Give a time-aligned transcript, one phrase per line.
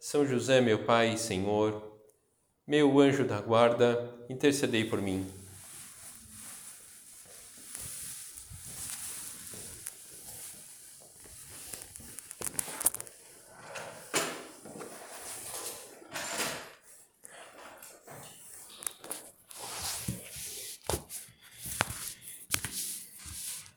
[0.00, 1.82] são José, meu Pai e Senhor,
[2.66, 5.26] meu anjo da guarda, intercedei por mim.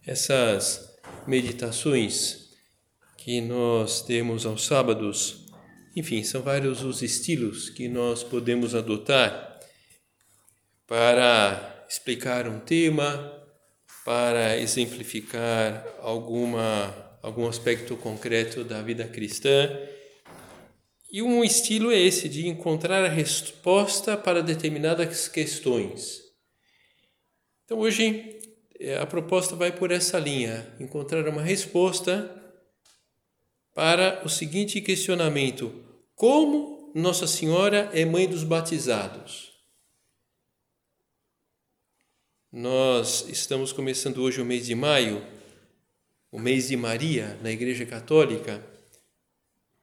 [0.06, 2.50] Essas meditações
[3.18, 5.51] que nós temos aos sábados
[5.96, 9.60] enfim, são vários os estilos que nós podemos adotar
[10.88, 13.32] para explicar um tema,
[14.06, 19.70] para exemplificar alguma, algum aspecto concreto da vida cristã.
[21.12, 26.22] E um estilo é esse de encontrar a resposta para determinadas questões.
[27.66, 28.40] Então hoje
[28.80, 32.38] eh, a proposta vai por essa linha, encontrar uma resposta
[33.74, 35.74] para o seguinte questionamento:
[36.22, 39.54] Como Nossa Senhora é mãe dos batizados?
[42.52, 45.26] Nós estamos começando hoje o mês de maio,
[46.32, 48.64] o mês de Maria na Igreja Católica,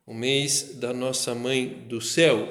[0.07, 2.47] o mês da Nossa Mãe do Céu.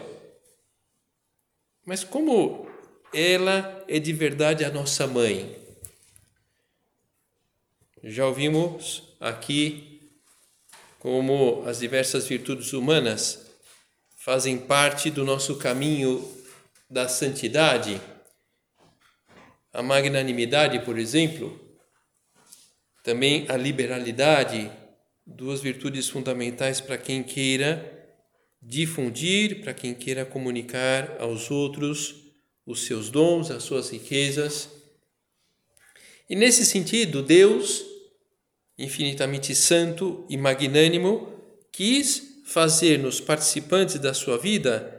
[1.86, 2.70] Mas como
[3.14, 5.58] ela é de verdade a nossa mãe?
[8.04, 10.12] Já ouvimos aqui
[11.00, 13.47] como as diversas virtudes humanas
[14.28, 16.22] fazem parte do nosso caminho
[16.90, 18.02] da santidade.
[19.72, 21.58] A magnanimidade, por exemplo,
[23.06, 24.70] também a liberalidade,
[25.26, 28.06] duas virtudes fundamentais para quem queira
[28.62, 32.14] difundir, para quem queira comunicar aos outros
[32.66, 34.68] os seus dons, as suas riquezas.
[36.30, 37.82] E nesse sentido, Deus
[38.78, 41.32] infinitamente santo e magnânimo,
[41.72, 44.94] quis fazer-nos participantes da sua vida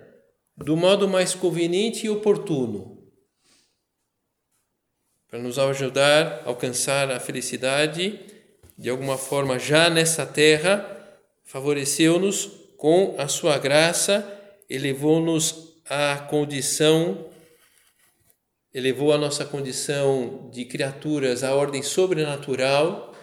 [0.54, 3.10] do modo mais conveniente e oportuno,
[5.31, 8.20] para nos ajudar a alcançar a felicidade
[8.76, 10.84] de alguma forma já nessa terra,
[11.44, 14.26] favoreceu-nos com a sua graça,
[14.69, 17.30] elevou-nos à condição
[18.75, 23.15] elevou a nossa condição de criaturas à ordem sobrenatural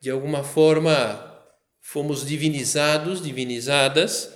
[0.00, 1.29] de alguma forma
[1.80, 4.32] fomos divinizados, divinizadas,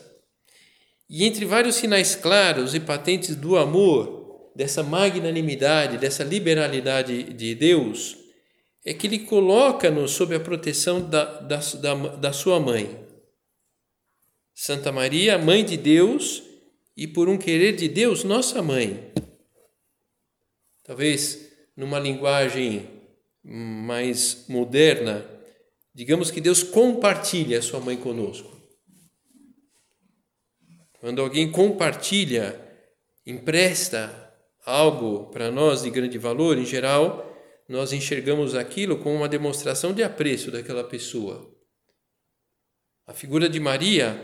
[1.09, 8.17] e entre vários sinais claros e patentes do amor, dessa magnanimidade, dessa liberalidade de Deus,
[8.85, 13.05] é que Ele coloca-nos sob a proteção da, da, da, da Sua mãe.
[14.55, 16.43] Santa Maria, Mãe de Deus,
[16.97, 19.13] e por um querer de Deus, nossa mãe.
[20.85, 22.89] Talvez numa linguagem
[23.43, 25.27] mais moderna,
[25.95, 28.53] Digamos que Deus compartilha a sua mãe conosco.
[30.99, 32.61] Quando alguém compartilha,
[33.25, 34.35] empresta
[34.67, 37.31] algo para nós de grande valor, em geral,
[37.69, 41.49] nós enxergamos aquilo como uma demonstração de apreço daquela pessoa.
[43.07, 44.19] A figura de Maria,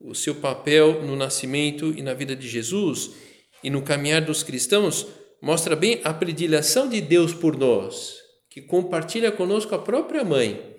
[0.00, 3.10] o seu papel no nascimento e na vida de Jesus
[3.62, 5.06] e no caminhar dos cristãos,
[5.42, 8.16] mostra bem a predileção de Deus por nós,
[8.48, 10.69] que compartilha conosco a própria mãe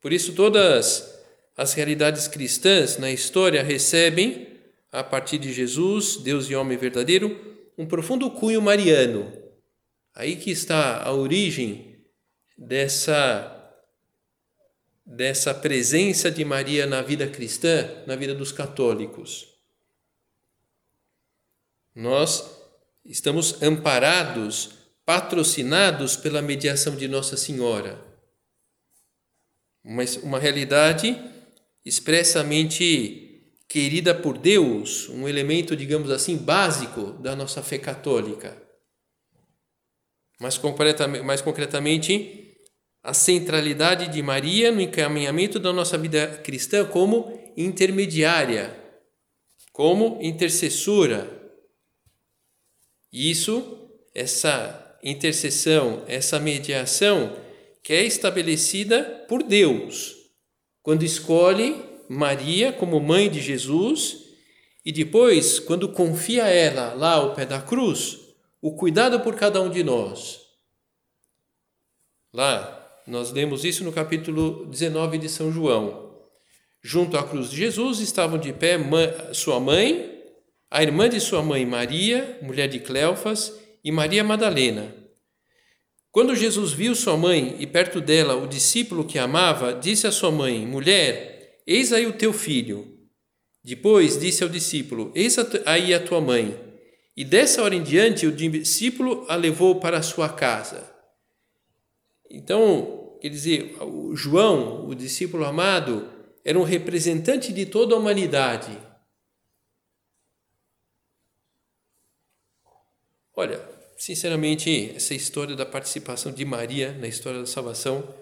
[0.00, 1.20] por isso, todas
[1.56, 4.48] as realidades cristãs na história recebem,
[4.90, 9.30] a partir de Jesus, Deus e homem verdadeiro, um profundo cunho mariano.
[10.14, 11.98] Aí que está a origem
[12.56, 13.56] dessa
[15.04, 19.48] dessa presença de Maria na vida cristã, na vida dos católicos.
[21.92, 22.48] Nós
[23.04, 24.70] estamos amparados,
[25.04, 28.09] patrocinados pela mediação de Nossa Senhora
[29.84, 31.16] uma, uma realidade
[31.84, 33.30] expressamente
[33.68, 38.60] querida por Deus, um elemento, digamos assim, básico da nossa fé católica.
[40.40, 42.56] Mais concretamente, mais concretamente,
[43.02, 48.76] a centralidade de Maria no encaminhamento da nossa vida cristã como intermediária,
[49.72, 51.38] como intercessora.
[53.12, 57.36] Isso, essa intercessão, essa mediação,
[57.82, 60.16] que é estabelecida por Deus,
[60.82, 64.30] quando escolhe Maria como mãe de Jesus
[64.84, 68.18] e depois, quando confia a ela lá ao pé da cruz,
[68.60, 70.40] o cuidado por cada um de nós.
[72.32, 76.10] Lá, nós lemos isso no capítulo 19 de São João.
[76.82, 78.78] Junto à cruz de Jesus estavam de pé
[79.34, 80.22] sua mãe,
[80.70, 83.52] a irmã de sua mãe Maria, mulher de Cleofas,
[83.84, 84.94] e Maria Madalena.
[86.10, 90.30] Quando Jesus viu sua mãe e perto dela o discípulo que amava, disse à sua
[90.30, 92.98] mãe: Mulher, eis aí o teu filho.
[93.62, 96.58] Depois disse ao discípulo: Eis aí a tua mãe.
[97.16, 100.90] E dessa hora em diante o discípulo a levou para sua casa.
[102.28, 106.08] Então, quer dizer, o João, o discípulo amado,
[106.44, 108.76] era um representante de toda a humanidade.
[113.34, 113.69] Olha,
[114.00, 118.14] sinceramente, essa história da participação de Maria na história da salvação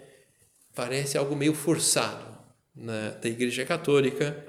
[0.75, 2.37] parece algo meio forçado
[2.75, 4.45] na, da Igreja Católica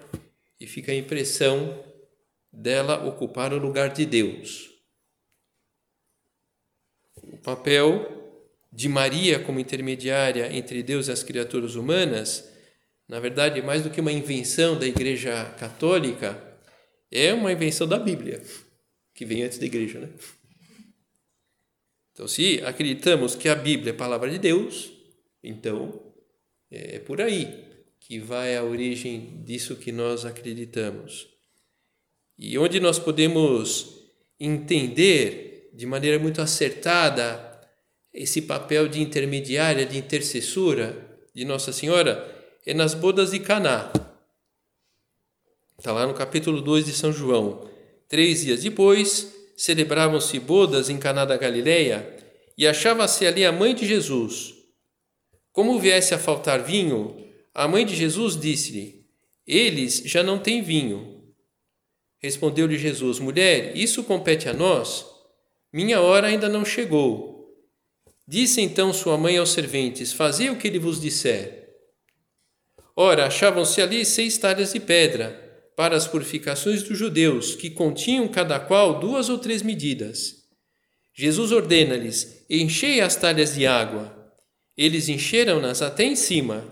[0.60, 1.86] e fica a impressão
[2.52, 4.72] dela ocupar o lugar de Deus.
[7.22, 8.42] O papel
[8.74, 12.52] de Maria como intermediária entre Deus e as criaturas humanas,
[13.08, 16.60] na verdade, mais do que uma invenção da Igreja Católica,
[17.12, 18.42] é uma invenção da Bíblia,
[19.14, 20.10] que vem antes da Igreja, né?
[22.20, 24.92] Então, se acreditamos que a Bíblia é a palavra de Deus,
[25.42, 26.12] então
[26.70, 27.48] é por aí
[27.98, 31.30] que vai à origem disso que nós acreditamos.
[32.38, 34.04] E onde nós podemos
[34.38, 37.58] entender de maneira muito acertada
[38.14, 42.30] esse papel de intermediária, de intercessora de Nossa Senhora,
[42.66, 43.94] é nas bodas de Caná.
[45.78, 47.66] Está lá no capítulo 2 de São João.
[48.10, 52.16] Três dias depois, celebravam-se bodas em Caná da Galileia
[52.58, 54.54] e achava-se ali a mãe de Jesus.
[55.52, 59.06] Como viesse a faltar vinho, a mãe de Jesus disse-lhe:
[59.46, 61.26] Eles já não têm vinho.
[62.20, 65.06] Respondeu-lhe Jesus: Mulher, isso compete a nós?
[65.74, 67.54] Minha hora ainda não chegou.
[68.26, 71.68] Disse então sua mãe aos serventes: Fazei o que ele vos disser.
[72.96, 75.49] Ora, achavam-se ali seis talhas de pedra
[75.80, 80.44] para as purificações dos judeus, que continham cada qual duas ou três medidas.
[81.14, 84.14] Jesus ordena-lhes: Enchei as talhas de água.
[84.76, 86.68] Eles encheram-nas até em cima.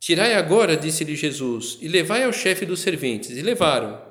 [0.00, 3.36] Tirai agora, disse-lhe Jesus, e levai ao chefe dos serventes.
[3.36, 4.02] E levaram.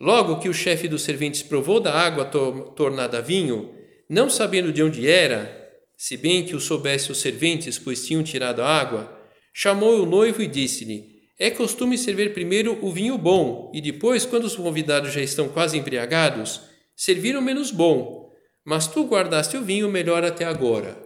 [0.00, 3.72] Logo que o chefe dos serventes provou da água to tornada vinho,
[4.10, 5.64] não sabendo de onde era,
[5.96, 9.16] se bem que o soubesse os serventes, pois tinham tirado a água,
[9.54, 14.44] chamou o noivo e disse-lhe: É costume servir primeiro o vinho bom, e depois, quando
[14.44, 16.62] os convidados já estão quase embriagados,
[16.94, 18.32] servir o menos bom.
[18.64, 20.98] Mas tu guardaste o vinho melhor até agora.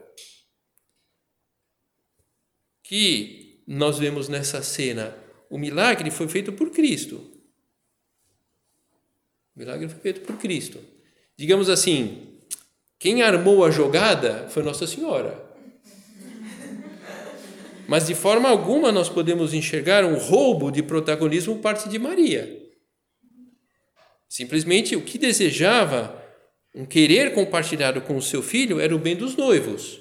[2.83, 5.17] Que nós vemos nessa cena,
[5.51, 7.17] o milagre foi feito por Cristo.
[9.55, 10.79] O milagre foi feito por Cristo.
[11.37, 12.39] Digamos assim,
[12.99, 15.50] quem armou a jogada foi Nossa Senhora.
[17.91, 22.49] Mas de forma alguma nós podemos enxergar um roubo de protagonismo parte de Maria.
[24.29, 26.17] Simplesmente o que desejava,
[26.73, 30.01] um querer compartilhado com o seu filho, era o bem dos noivos.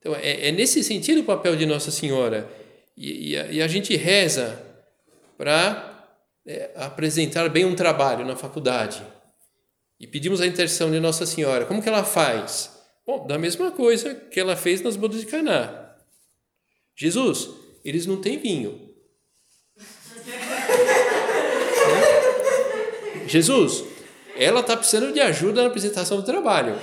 [0.00, 2.50] Então, é, é nesse sentido o papel de Nossa Senhora.
[2.96, 4.60] E, e, a, e a, gente reza
[5.38, 6.04] para
[6.44, 9.00] é, apresentar bem um trabalho na faculdade.
[10.00, 11.64] E pedimos a intercessão de Nossa Senhora.
[11.64, 12.76] Como que ela faz?
[13.06, 15.89] Bom, da mesma coisa que ela fez nas bodas de Caná.
[16.96, 17.50] Jesus,
[17.84, 18.90] eles não têm vinho.
[23.26, 23.84] Jesus,
[24.36, 26.76] ela está precisando de ajuda na apresentação do trabalho.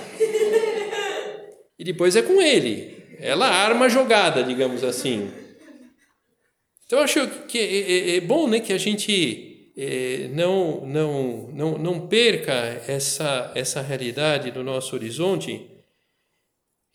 [1.78, 5.30] E depois é com ele ela arma a jogada, digamos assim.
[6.86, 11.78] Então, acho que é, é, é bom né, que a gente é, não, não, não,
[11.78, 12.52] não perca
[12.86, 15.66] essa, essa realidade do nosso horizonte,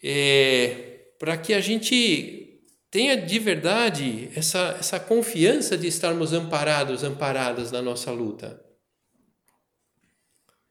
[0.01, 0.75] é,
[1.19, 2.52] para que a gente
[2.93, 8.63] tenha de verdade essa, essa confiança de estarmos amparados, amparadas na nossa luta.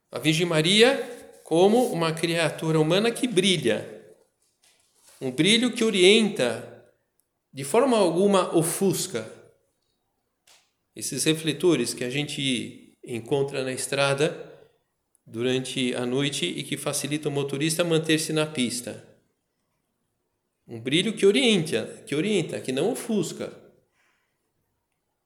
[0.09, 4.07] A Virgem Maria como uma criatura humana que brilha,
[5.21, 6.87] um brilho que orienta,
[7.53, 9.29] de forma alguma ofusca.
[10.95, 14.49] Esses refletores que a gente encontra na estrada
[15.27, 19.12] durante a noite e que facilita o motorista manter-se na pista.
[20.73, 23.53] Um brilho que orienta, que orienta, que não ofusca.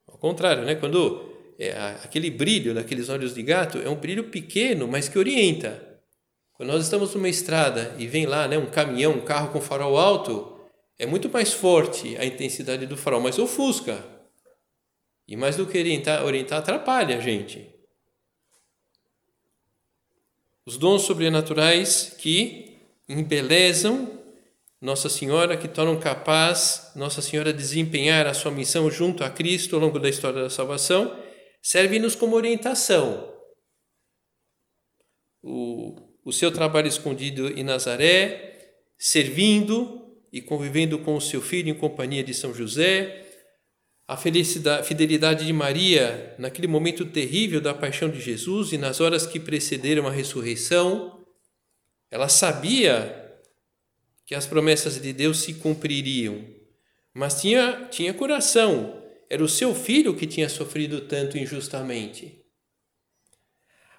[0.05, 0.75] Ao contrário, né?
[0.75, 1.71] Quando é,
[2.03, 6.01] aquele brilho daqueles olhos de gato é um brilho pequeno, mas que orienta.
[6.55, 9.97] Quando nós estamos numa estrada e vem lá né, um caminhão, um carro com farol
[9.97, 10.59] alto,
[10.99, 14.05] é muito mais forte a intensidade do farol, mas ofusca.
[15.29, 17.73] E mais do que orientar, orientar atrapalha a gente.
[20.65, 24.16] Os dons sobrenaturais que embelezam
[24.81, 29.81] Nossa Senhora, que tornam capaz Nossa Senhora desempenhar a sua missão junto a Cristo ao
[29.81, 31.19] longo da história da salvação,
[31.63, 33.33] servem-nos como orientação.
[35.43, 41.75] O, o seu trabalho escondido em Nazaré, servindo e convivendo com o seu filho em
[41.75, 43.25] companhia de São José,
[44.07, 49.41] a fidelidade de Maria naquele momento terrível da paixão de Jesus e nas horas que
[49.41, 51.25] precederam a ressurreição.
[52.09, 53.26] Ela sabia
[54.27, 56.45] que as promessas de Deus se cumpririam,
[57.15, 59.03] mas tinha, tinha coração.
[59.31, 62.43] Era o seu filho que tinha sofrido tanto injustamente.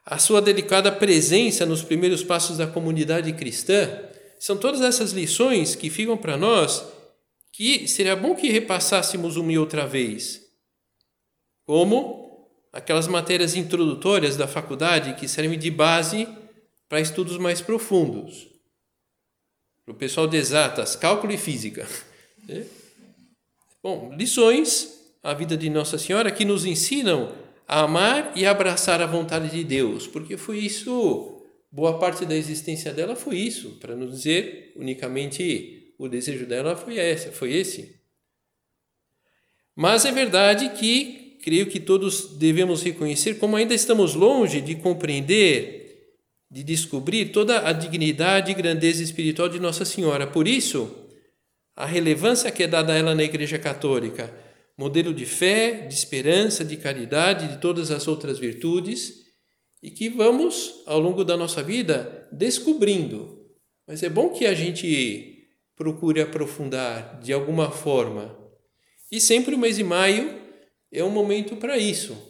[0.05, 4.03] A sua delicada presença nos primeiros passos da comunidade cristã
[4.39, 6.86] são todas essas lições que ficam para nós
[7.51, 10.43] que seria bom que repassássemos uma e outra vez.
[11.65, 16.27] Como aquelas matérias introdutórias da faculdade que servem de base
[16.88, 18.56] para estudos mais profundos.
[19.88, 21.88] Para o pessoal de exatas, cálculo e física.
[22.50, 22.63] É?
[23.84, 27.36] Bom, lições, a vida de Nossa Senhora que nos ensinam
[27.67, 32.94] a amar e abraçar a vontade de Deus, porque foi isso, boa parte da existência
[32.94, 38.00] dela foi isso, para não dizer unicamente o desejo dela foi esse, foi esse.
[39.75, 45.76] Mas é verdade que creio que todos devemos reconhecer como ainda estamos longe de compreender,
[46.50, 50.25] de descobrir toda a dignidade e grandeza espiritual de Nossa Senhora.
[50.25, 51.08] Por isso,
[51.75, 54.34] a relevância que é dada a ela na Igreja Católica,
[54.77, 59.25] modelo de fé, de esperança, de caridade, de todas as outras virtudes,
[59.82, 63.46] e que vamos, ao longo da nossa vida, descobrindo.
[63.88, 68.38] Mas é bom que a gente procure aprofundar de alguma forma.
[69.12, 70.42] E sempre o mês de maio
[70.92, 72.26] é um momento para isso.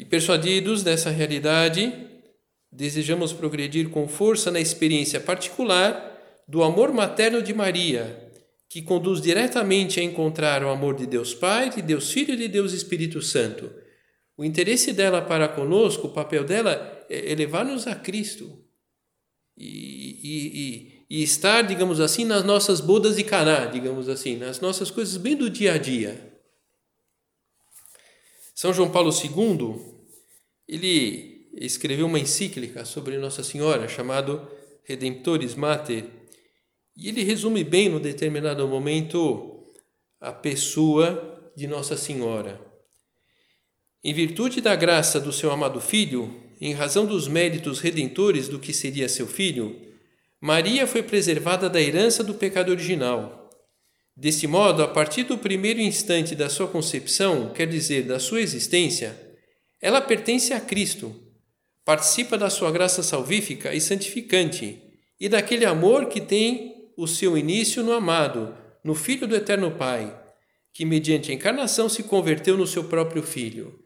[0.00, 1.92] E persuadidos dessa realidade,
[2.72, 8.32] desejamos progredir com força na experiência particular do amor materno de Maria,
[8.66, 12.48] que conduz diretamente a encontrar o amor de Deus Pai, de Deus Filho e de
[12.48, 13.70] Deus Espírito Santo.
[14.38, 18.58] O interesse dela para conosco, o papel dela é levar-nos a Cristo,
[19.54, 24.90] e, e, e, estar, digamos assim, nas nossas bodas de Caná, digamos assim, nas nossas
[24.90, 26.29] coisas bem do dia a dia.
[28.60, 29.74] São João Paulo II,
[30.68, 34.46] ele escreveu uma encíclica sobre Nossa Senhora, chamado
[34.84, 36.04] Redemptoris Mater,
[36.94, 39.64] e ele resume bem, no determinado momento,
[40.20, 42.60] a pessoa de Nossa Senhora.
[44.04, 48.74] Em virtude da graça do seu amado Filho, em razão dos méritos redentores do que
[48.74, 49.74] seria seu filho,
[50.38, 53.39] Maria foi preservada da herança do pecado original.
[54.16, 59.18] Desse modo, a partir do primeiro instante da sua concepção, quer dizer, da sua existência,
[59.80, 61.14] ela pertence a Cristo,
[61.84, 64.82] participa da sua graça salvífica e santificante
[65.18, 70.14] e daquele amor que tem o seu início no amado, no Filho do Eterno Pai,
[70.72, 73.78] que mediante a encarnação se converteu no seu próprio Filho.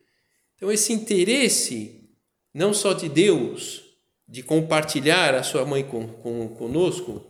[0.56, 2.08] Então, esse interesse
[2.52, 3.82] não só de Deus,
[4.28, 7.24] de compartilhar a sua mãe com, com, conosco,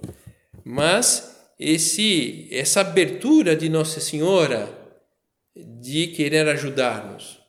[0.65, 4.85] mas esse, essa abertura de Nossa Senhora
[5.55, 7.41] de querer ajudar-nos.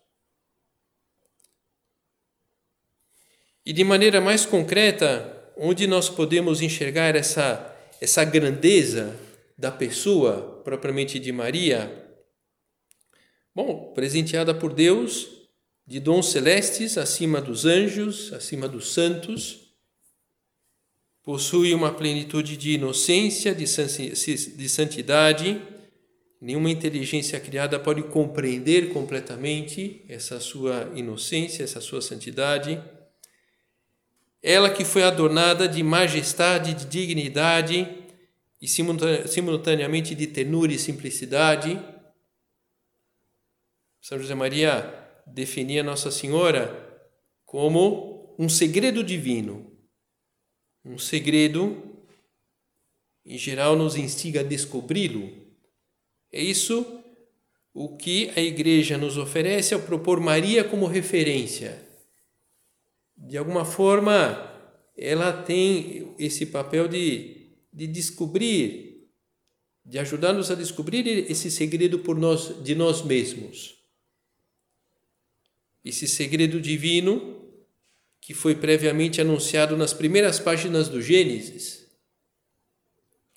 [3.66, 9.20] E de maneira mais concreta, onde nós podemos enxergar essa, essa grandeza
[9.58, 12.06] da pessoa propriamente de Maria?
[13.56, 15.28] Bom, presenteada por Deus
[15.88, 19.65] de dons celestes acima dos anjos, acima dos santos,
[21.26, 25.60] possui uma plenitude de inocência, de santidade.
[26.40, 32.80] Nenhuma inteligência criada pode compreender completamente essa sua inocência, essa sua santidade.
[34.44, 37.88] Ela que foi adornada de majestade, de dignidade
[38.62, 41.82] e simultaneamente de ternura e simplicidade.
[44.00, 44.94] São José Maria
[45.26, 46.84] definia Nossa Senhora
[47.44, 49.75] como um segredo divino.
[50.86, 51.82] Um segredo,
[53.26, 55.32] em geral, nos instiga a descobri-lo.
[56.32, 57.02] É isso
[57.74, 61.84] o que a Igreja nos oferece ao propor Maria como referência.
[63.18, 64.52] De alguma forma,
[64.96, 69.10] ela tem esse papel de, de descobrir,
[69.84, 73.76] de ajudar-nos a descobrir esse segredo por nós, de nós mesmos
[75.86, 77.35] esse segredo divino
[78.26, 81.86] que foi previamente anunciado nas primeiras páginas do Gênesis,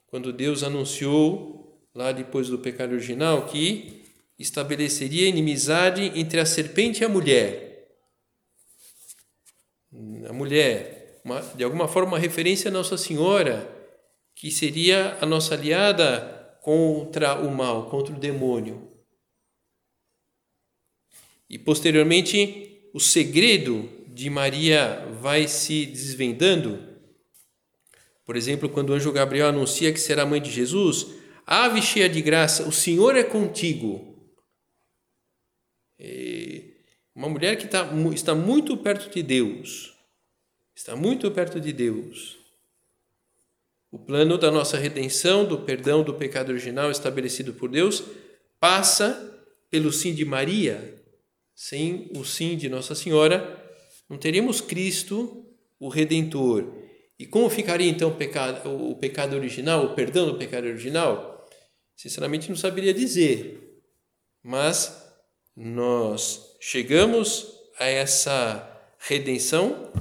[0.07, 4.03] quando Deus anunciou lá depois do pecado original, que
[4.39, 7.99] estabeleceria inimizade entre a serpente e a mulher.
[10.27, 13.71] A mulher, uma, de alguma forma, uma referência a Nossa Senhora,
[14.35, 18.91] que seria a nossa aliada contra o mal, contra o demônio.
[21.47, 26.85] E posteriormente, o segredo de Maria vai se desvendando.
[28.27, 31.07] Por exemplo, quando o anjo Gabriel anuncia que será mãe de Jesus,
[31.47, 34.29] ave cheia de graça, o Senhor é contigo.
[36.01, 36.75] E
[37.15, 39.95] uma mulher que está, está muito perto de Deus,
[40.75, 42.39] está muito perto de Deus.
[43.89, 48.03] O plano da nossa redenção, do perdão do pecado original estabelecido por Deus,
[48.59, 50.97] passa pelo sim de Maria.
[51.55, 53.58] Sem o sim de Nossa Senhora,
[54.09, 55.45] não teríamos Cristo,
[55.79, 56.73] o Redentor.
[57.19, 61.47] E como ficaria então o pecado, o pecado original, o perdão do pecado original?
[61.97, 63.83] Sinceramente, não saberia dizer.
[64.43, 65.05] Mas
[65.55, 68.65] nós chegamos a essa
[68.99, 69.93] redenção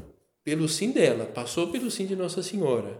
[0.44, 2.98] pelo sim dela, passou pelo sim de Nossa Senhora.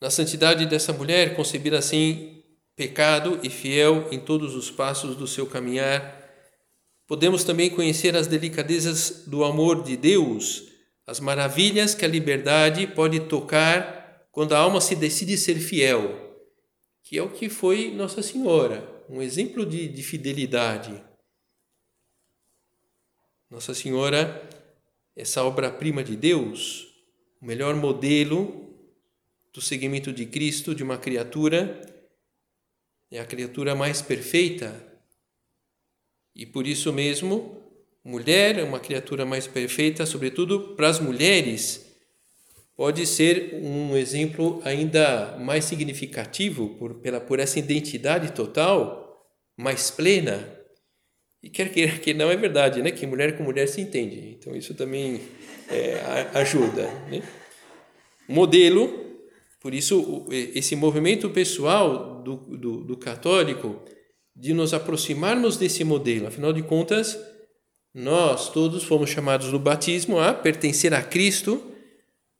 [0.00, 2.42] Na santidade dessa mulher, concebida assim,
[2.74, 6.25] pecado e fiel em todos os passos do seu caminhar,
[7.06, 10.64] podemos também conhecer as delicadezas do amor de Deus,
[11.06, 16.36] as maravilhas que a liberdade pode tocar quando a alma se decide ser fiel,
[17.02, 21.02] que é o que foi Nossa Senhora, um exemplo de, de fidelidade.
[23.48, 24.42] Nossa Senhora,
[25.14, 26.88] essa obra-prima de Deus,
[27.40, 28.66] o melhor modelo
[29.54, 31.80] do seguimento de Cristo, de uma criatura,
[33.10, 34.85] é a criatura mais perfeita.
[36.36, 37.62] E por isso mesmo,
[38.04, 41.86] mulher é uma criatura mais perfeita, sobretudo para as mulheres,
[42.76, 49.26] pode ser um exemplo ainda mais significativo por, pela, por essa identidade total,
[49.56, 50.46] mais plena.
[51.42, 52.90] E quer queira que não é verdade, né?
[52.90, 54.36] Que mulher com mulher se entende.
[54.38, 55.22] Então isso também
[55.70, 56.82] é, ajuda.
[57.10, 57.22] Né?
[58.28, 59.06] Modelo
[59.66, 63.82] por isso, esse movimento pessoal do, do, do católico
[64.36, 67.18] de nos aproximarmos desse modelo, afinal de contas,
[67.94, 71.72] nós todos fomos chamados no batismo a pertencer a Cristo,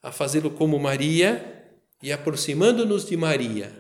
[0.03, 1.65] a fazê-lo como Maria
[2.03, 3.73] e aproximando-nos de Maria.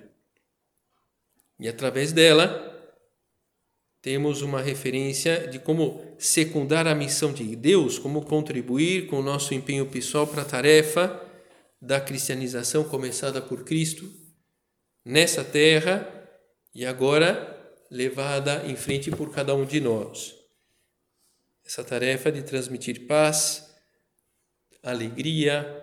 [1.60, 2.72] E através dela,
[4.00, 9.52] temos uma referência de como secundar a missão de Deus, como contribuir com o nosso
[9.52, 11.22] empenho pessoal para a tarefa
[11.82, 14.10] da cristianização começada por Cristo
[15.04, 16.10] nessa terra
[16.74, 17.55] e agora
[17.96, 20.34] levada em frente por cada um de nós.
[21.64, 23.74] Essa tarefa de transmitir paz,
[24.82, 25.82] alegria,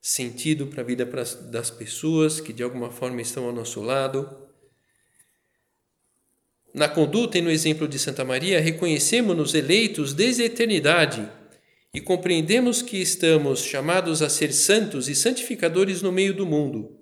[0.00, 1.06] sentido para a vida
[1.50, 4.46] das pessoas que de alguma forma estão ao nosso lado.
[6.74, 11.26] Na conduta e no exemplo de Santa Maria, reconhecemos-nos eleitos desde a eternidade
[11.94, 16.98] e compreendemos que estamos chamados a ser santos e santificadores no meio do mundo,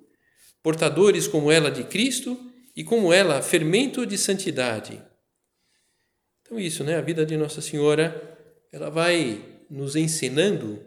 [0.63, 5.03] portadores como ela de Cristo e como ela fermento de santidade.
[6.43, 6.97] Então isso, né?
[6.97, 8.39] A vida de Nossa Senhora,
[8.71, 10.83] ela vai nos ensinando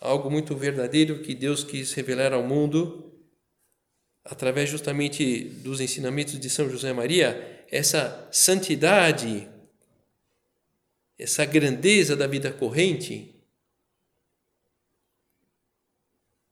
[0.00, 3.12] algo muito verdadeiro que Deus quis revelar ao mundo
[4.24, 9.48] através justamente dos ensinamentos de São José Maria, essa santidade
[11.18, 13.34] essa grandeza da vida corrente.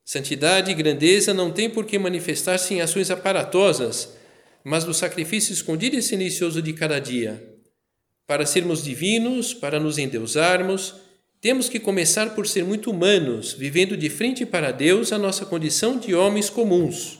[0.05, 4.15] Santidade e grandeza não têm por que manifestar-se em ações aparatosas,
[4.63, 7.43] mas no sacrifício escondido e silencioso de cada dia.
[8.27, 10.95] Para sermos divinos, para nos endeusarmos,
[11.41, 15.99] temos que começar por ser muito humanos, vivendo de frente para Deus a nossa condição
[15.99, 17.19] de homens comuns,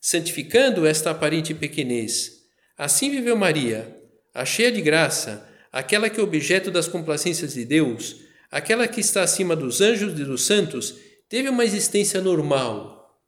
[0.00, 2.42] santificando esta aparente pequenez.
[2.76, 3.96] Assim viveu Maria,
[4.34, 8.16] a cheia de graça, aquela que é objeto das complacências de Deus,
[8.50, 10.94] aquela que está acima dos anjos e dos santos,
[11.34, 13.20] teve uma existência normal.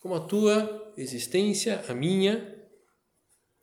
[0.00, 2.52] Como a tua existência, a minha,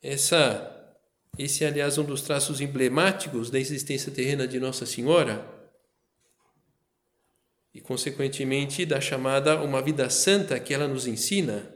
[0.01, 0.95] essa
[1.37, 5.45] esse é, aliás, um dos traços emblemáticos da existência terrena de Nossa Senhora
[7.73, 11.69] e, consequentemente, da chamada uma vida santa que ela nos ensina.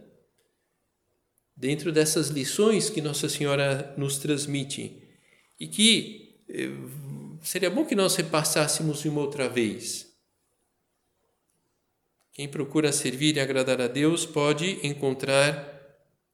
[1.53, 5.03] Dentro dessas lições que Nossa Senhora nos transmite,
[5.59, 6.69] e que eh,
[7.43, 10.10] seria bom que nós repassássemos uma outra vez.
[12.33, 15.69] Quem procura servir e agradar a Deus pode encontrar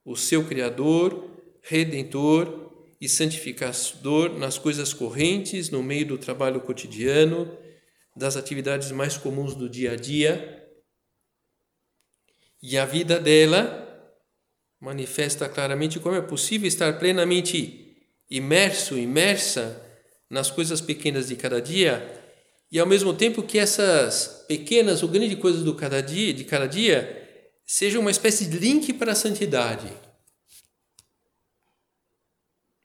[0.05, 1.27] o seu Criador,
[1.61, 7.57] Redentor e Santificador nas coisas correntes, no meio do trabalho cotidiano,
[8.15, 10.69] das atividades mais comuns do dia a dia.
[12.61, 13.83] E a vida dela
[14.79, 17.97] manifesta claramente como é possível estar plenamente
[18.29, 19.83] imerso, imersa
[20.29, 22.16] nas coisas pequenas de cada dia
[22.71, 26.67] e ao mesmo tempo que essas pequenas ou grandes coisas do cada dia, de cada
[26.67, 27.25] dia
[27.65, 29.91] sejam uma espécie de link para a santidade.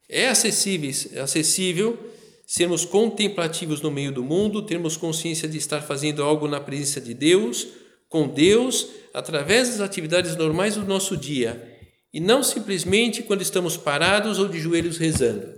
[0.08, 0.90] É acessível,
[1.22, 2.12] acessível
[2.46, 7.14] sermos contemplativos no meio do mundo, termos consciência de estar fazendo algo na presença de
[7.14, 7.66] Deus,
[8.10, 11.80] com Deus, através das atividades normais do nosso dia,
[12.12, 15.50] e não simplesmente quando estamos parados ou de joelhos rezando.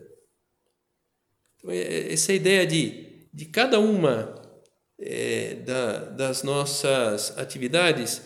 [1.59, 3.04] Então, é, é, essa ideia de,
[3.35, 4.40] de cada uma
[4.97, 8.23] é, da, das nossas atividades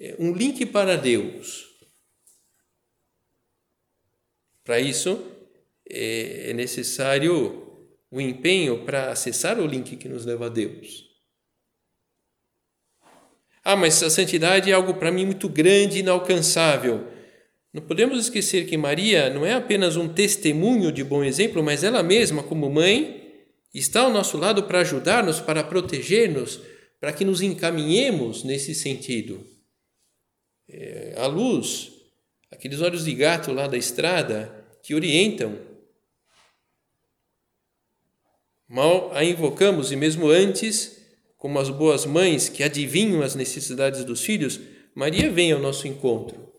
[0.00, 1.66] é um link para Deus.
[4.62, 5.20] Para isso,
[5.90, 11.10] é, é necessário o empenho para acessar o link que nos leva a Deus.
[13.64, 17.08] Ah, mas a santidade é algo para mim muito grande e inalcançável.
[17.72, 22.02] Não podemos esquecer que Maria não é apenas um testemunho de bom exemplo, mas ela
[22.02, 23.21] mesma, como mãe,
[23.78, 26.60] está ao nosso lado para ajudar-nos, para proteger-nos,
[27.00, 29.46] para que nos encaminhemos nesse sentido.
[30.68, 31.92] É, a luz,
[32.50, 35.58] aqueles olhos de gato lá da estrada que orientam.
[38.68, 40.98] Mal a invocamos e mesmo antes,
[41.36, 44.60] como as boas mães que adivinham as necessidades dos filhos,
[44.94, 46.52] Maria vem ao nosso encontro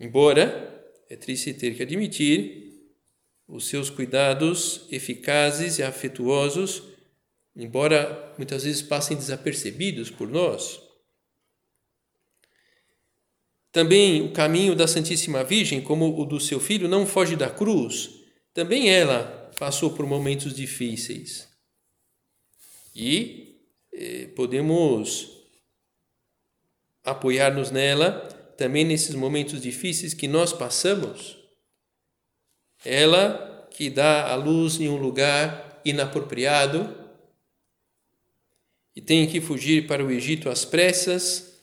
[0.00, 2.67] Embora, é triste ter que admitir,
[3.48, 6.82] os seus cuidados eficazes e afetuosos,
[7.56, 10.80] embora muitas vezes passem desapercebidos por nós.
[13.72, 18.10] Também o caminho da Santíssima Virgem, como o do seu filho, não foge da cruz.
[18.52, 21.48] Também ela passou por momentos difíceis.
[22.94, 23.60] E
[23.92, 25.30] eh, podemos
[27.04, 28.10] apoiar-nos nela
[28.56, 31.37] também nesses momentos difíceis que nós passamos,
[32.88, 36.96] ela que dá a luz em um lugar inapropriado
[38.96, 41.60] e tem que fugir para o Egito às pressas,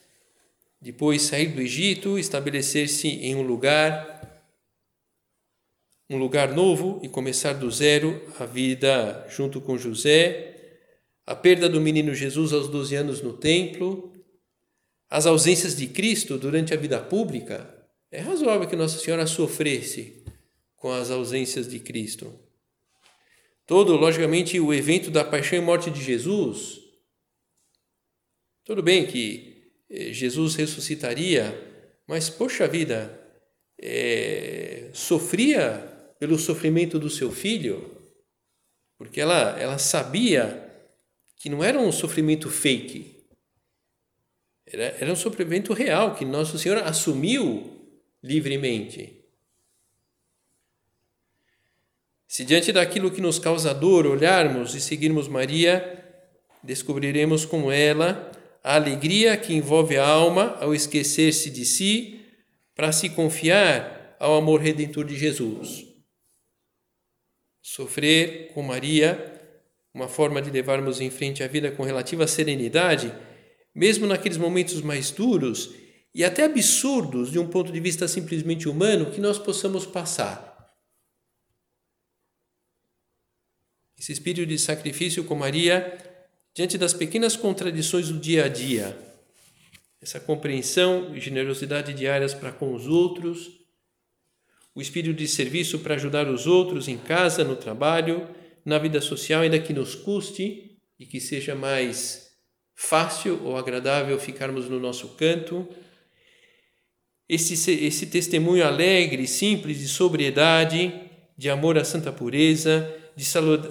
[0.79, 4.13] depois sair do Egito, estabelecer-se em um lugar
[6.07, 10.79] um lugar novo e começar do zero a vida junto com José,
[11.25, 14.13] a perda do menino Jesus aos 12 anos no templo,
[15.09, 20.24] as ausências de Cristo durante a vida pública, é razoável que Nossa Senhora sofresse
[20.85, 22.39] com as ausências de Cristo.
[23.65, 26.79] Todo, logicamente, o evento da paixão e morte de Jesus.
[28.63, 31.43] Tudo bem que eh, Jesus ressuscitaria,
[32.05, 33.19] mas, poxa vida,
[33.81, 35.79] é, sofria
[36.19, 37.99] pelo sofrimento do seu filho,
[38.95, 40.71] porque ela, ela sabia
[41.35, 43.25] que não era um sofrimento fake,
[44.67, 49.24] era, era um sofrimento real que Nosso Senhor assumiu livremente.
[52.35, 56.03] Se diante daquilo que nos causa dor olharmos e seguirmos Maria,
[56.61, 58.29] descobriremos com ela
[58.61, 62.19] a alegria que envolve a alma ao esquecer-se de si
[62.75, 65.85] para se confiar ao amor redentor de Jesus.
[67.61, 69.41] Sofrer com Maria,
[69.93, 73.13] uma forma de levarmos em frente a vida com relativa serenidade,
[73.73, 75.73] mesmo naqueles momentos mais duros
[76.13, 80.54] e até absurdos de um ponto de vista simplesmente humano, que nós possamos passar.
[84.05, 85.97] Esse espírito de sacrifício com Maria
[86.53, 88.95] diante das pequenas contradições do dia a dia,
[89.99, 93.49] essa compreensão e generosidade diárias para com os outros,
[94.75, 98.29] o espírito de serviço para ajudar os outros em casa, no trabalho,
[98.63, 102.29] na vida social, ainda que nos custe e que seja mais
[102.75, 105.67] fácil ou agradável ficarmos no nosso canto.
[107.27, 110.93] Esse, esse testemunho alegre, simples, de sobriedade,
[111.35, 113.23] de amor à santa pureza, de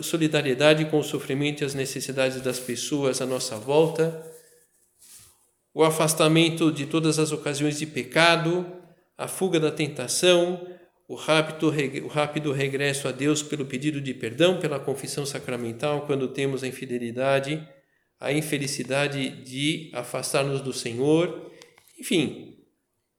[0.03, 4.25] solidariedade com o sofrimento e as necessidades das pessoas à nossa volta,
[5.73, 8.67] o afastamento de todas as ocasiões de pecado,
[9.19, 10.67] a fuga da tentação,
[11.07, 11.73] o rápido,
[12.05, 16.67] o rápido regresso a Deus pelo pedido de perdão, pela confissão sacramental, quando temos a
[16.67, 17.67] infidelidade
[18.25, 21.53] a infelicidade de afastar-nos do Senhor.
[21.99, 22.57] Enfim,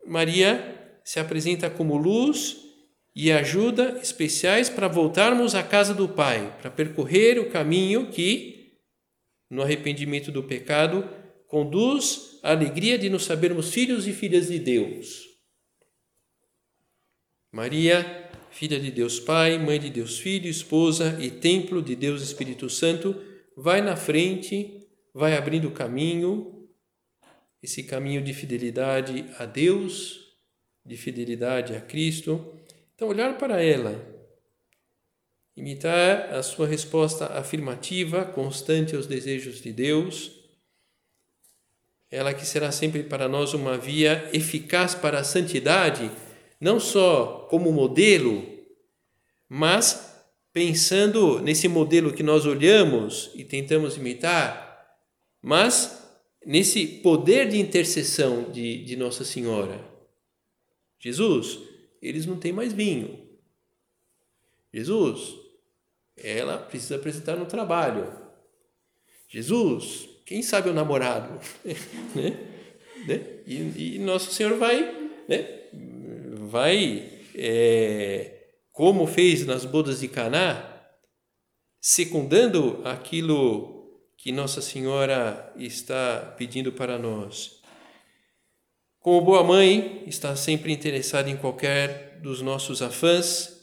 [0.05, 2.57] Maria se apresenta como luz
[3.15, 8.73] e ajuda especiais para voltarmos à casa do Pai, para percorrer o caminho que,
[9.49, 11.07] no arrependimento do pecado,
[11.47, 15.23] conduz à alegria de nos sabermos filhos e filhas de Deus.
[17.51, 22.69] Maria, filha de Deus Pai, mãe de Deus Filho, esposa e templo de Deus Espírito
[22.69, 23.15] Santo,
[23.55, 26.67] vai na frente vai abrindo caminho,
[27.63, 30.35] esse caminho de fidelidade a Deus,
[30.85, 32.53] de fidelidade a Cristo.
[32.95, 34.01] Então, olhar para ela,
[35.55, 40.31] imitar a sua resposta afirmativa, constante aos desejos de Deus,
[42.09, 46.09] ela que será sempre para nós uma via eficaz para a santidade,
[46.59, 48.47] não só como modelo,
[49.49, 50.15] mas
[50.53, 54.87] pensando nesse modelo que nós olhamos e tentamos imitar,
[55.41, 56.01] mas
[56.45, 59.83] nesse poder de intercessão de, de Nossa Senhora.
[60.97, 61.59] Jesus,
[62.07, 63.27] eles não têm mais vinho.
[64.73, 65.35] Jesus,
[66.17, 68.11] ela precisa apresentar no trabalho.
[69.29, 71.39] Jesus, quem sabe o namorado,
[72.15, 72.37] né?
[73.07, 73.39] né?
[73.45, 75.61] E, e, Nosso Senhor vai, né?
[76.49, 80.71] vai é, como fez nas bodas de Caná,
[81.79, 87.61] secundando aquilo que Nossa Senhora está pedindo para nós.
[89.05, 93.55] Como boa mãe, está sempre interessada em qualquer dos nossos afãs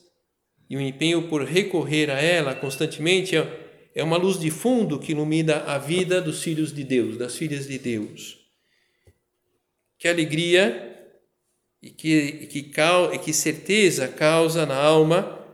[0.71, 5.11] e o empenho por recorrer a ela constantemente é, é uma luz de fundo que
[5.11, 8.39] ilumina a vida dos filhos de Deus, das filhas de Deus.
[9.99, 10.97] Que alegria
[11.83, 12.71] e que, que,
[13.25, 15.45] que certeza causa na alma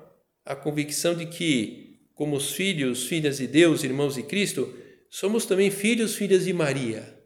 [0.45, 4.71] a convicção de que, como os filhos, filhas de Deus, irmãos de Cristo,
[5.09, 7.17] somos também filhos, filhas de Maria.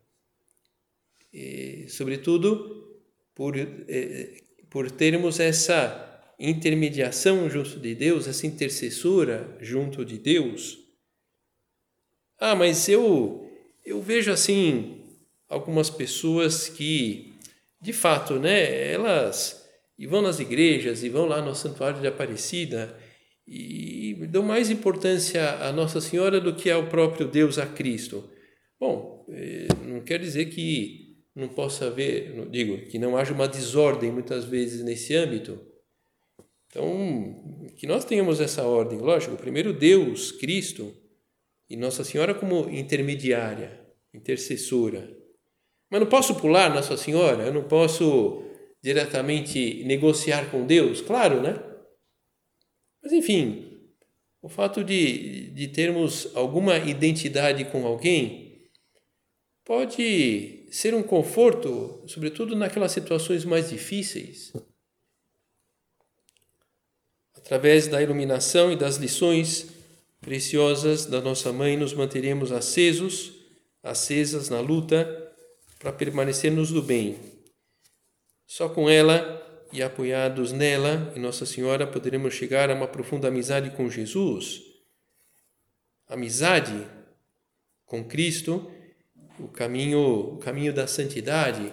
[1.33, 3.01] E, sobretudo,
[3.35, 10.79] por, eh, por termos essa intermediação junto de Deus, essa intercessora junto de Deus.
[12.38, 13.49] Ah, mas eu,
[13.85, 15.01] eu vejo assim
[15.49, 17.33] algumas pessoas que
[17.83, 19.61] de fato, né, elas
[19.99, 22.97] e vão nas igrejas e vão lá no Santuário de Aparecida
[23.47, 28.31] e dão mais importância a Nossa Senhora do que ao próprio Deus, a Cristo.
[28.79, 31.02] Bom, eh, não quer dizer que
[31.35, 35.59] não possa haver, digo, que não haja uma desordem muitas vezes nesse âmbito.
[36.66, 40.95] Então, que nós tenhamos essa ordem, lógico, primeiro Deus, Cristo
[41.68, 45.14] e Nossa Senhora como intermediária, intercessora.
[45.90, 47.45] Mas não posso pular Nossa Senhora?
[47.45, 48.42] Eu não posso
[48.83, 51.01] diretamente negociar com Deus?
[51.01, 51.62] Claro, né?
[53.03, 53.73] Mas enfim,
[54.40, 58.52] o fato de, de termos alguma identidade com alguém
[59.64, 64.53] pode ser um conforto, sobretudo naquelas situações mais difíceis.
[67.37, 69.68] Através da iluminação e das lições
[70.20, 73.33] preciosas da nossa mãe, nos manteremos acesos,
[73.83, 75.33] acesas na luta
[75.79, 77.18] para permanecermos do bem.
[78.46, 79.40] Só com ela
[79.72, 84.62] e apoiados nela e Nossa Senhora poderemos chegar a uma profunda amizade com Jesus.
[86.07, 86.87] Amizade
[87.87, 88.70] com Cristo,
[89.38, 91.73] o caminho, o caminho da santidade.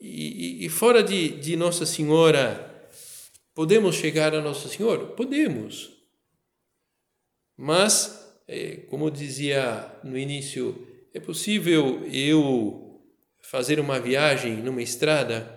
[0.00, 2.88] E, e, e fora de, de Nossa Senhora,
[3.54, 5.06] podemos chegar a Nossa Senhora?
[5.06, 5.90] Podemos.
[7.56, 13.02] Mas, eh, como dizia no início é possível eu
[13.40, 15.56] fazer uma viagem numa estrada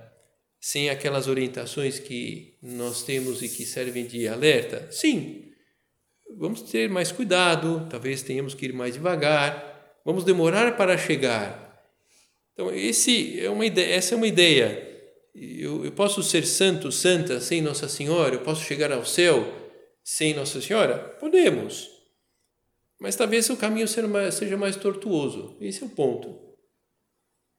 [0.60, 4.92] sem aquelas orientações que nós temos e que servem de alerta?
[4.92, 5.52] Sim.
[6.38, 9.71] Vamos ter mais cuidado, talvez tenhamos que ir mais devagar,
[10.06, 11.72] vamos demorar para chegar.
[12.54, 14.88] Então, esse é uma ideia, essa é uma ideia.
[15.34, 18.36] Eu, eu posso ser santo, santa sem Nossa Senhora?
[18.36, 19.46] Eu posso chegar ao céu
[20.04, 20.98] sem Nossa Senhora?
[21.20, 21.90] Podemos.
[23.00, 25.58] Mas talvez o caminho seja mais tortuoso.
[25.60, 26.52] Esse é o ponto.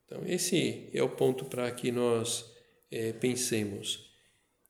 [0.04, 2.44] Então, esse é o ponto para que nós
[2.90, 4.10] é, pensemos.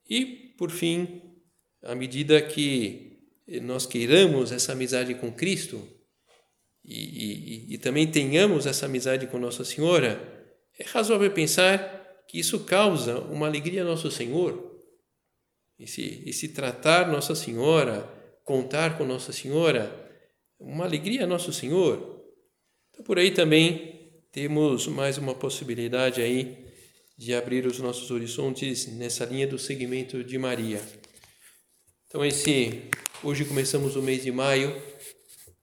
[0.09, 1.21] E, por fim,
[1.83, 3.19] à medida que
[3.61, 5.87] nós queiramos essa amizade com Cristo
[6.85, 10.21] e, e, e também tenhamos essa amizade com Nossa Senhora,
[10.79, 14.71] é razoável pensar que isso causa uma alegria a Nosso Senhor.
[15.79, 18.09] Esse, esse tratar Nossa Senhora,
[18.45, 19.95] contar com Nossa Senhora,
[20.59, 22.23] uma alegria a Nosso Senhor.
[22.91, 26.57] Então, por aí também temos mais uma possibilidade aí
[27.19, 30.81] de abrir os nossos horizontes nessa linha do segmento de Maria.
[32.07, 32.83] Então, esse
[33.23, 34.92] hoje começamos o mês de maio.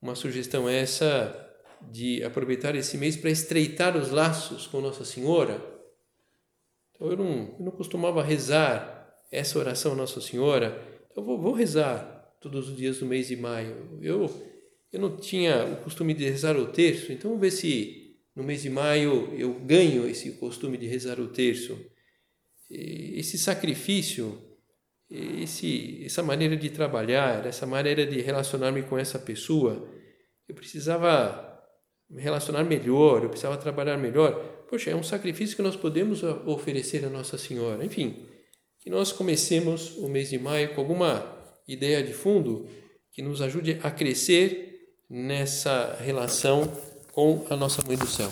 [0.01, 1.47] Uma sugestão é essa
[1.91, 5.63] de aproveitar esse mês para estreitar os laços com Nossa Senhora.
[6.93, 10.81] Então, eu não, eu não costumava rezar essa oração Nossa Senhora.
[11.11, 13.99] Então, vou, vou rezar todos os dias do mês de maio.
[14.01, 14.27] Eu
[14.91, 18.63] eu não tinha o costume de rezar o terço, então vamos ver se no mês
[18.63, 21.77] de maio eu ganho esse costume de rezar o terço.
[22.69, 24.48] Esse sacrifício,
[25.09, 29.87] esse, essa maneira de trabalhar, essa maneira de relacionar-me com essa pessoa,
[30.47, 31.47] eu precisava
[32.09, 34.33] me relacionar melhor, eu precisava trabalhar melhor.
[34.69, 37.83] Poxa, é um sacrifício que nós podemos oferecer a Nossa Senhora.
[37.83, 38.25] Enfim,
[38.79, 41.25] que nós comecemos o mês de maio com alguma
[41.67, 42.67] ideia de fundo
[43.11, 46.71] que nos ajude a crescer nessa relação
[47.11, 48.31] com a nossa Mãe do Céu.